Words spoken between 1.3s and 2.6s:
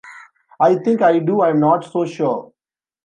I'm not so sure.